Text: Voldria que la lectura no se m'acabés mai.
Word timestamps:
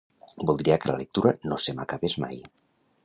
Voldria 0.49 0.77
que 0.85 0.89
la 0.91 0.95
lectura 1.01 1.33
no 1.51 1.59
se 1.67 1.77
m'acabés 1.81 2.17
mai. 2.25 2.43